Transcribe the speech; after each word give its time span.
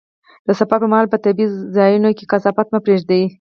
د 0.45 0.49
سفر 0.59 0.77
پر 0.81 0.87
مهال 0.91 1.07
په 1.11 1.17
طبیعي 1.25 1.47
ځایونو 1.75 2.09
کې 2.17 2.29
کثافات 2.31 2.67
مه 2.73 2.79
پرېږده. 2.85 3.17